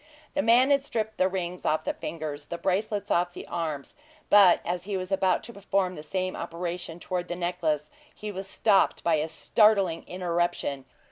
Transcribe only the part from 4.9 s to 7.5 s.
was about to perform the same operation toward the